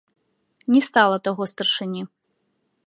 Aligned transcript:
Не 0.75 0.81
стала 0.87 1.17
таго 1.29 1.43
старшыні. 1.53 2.01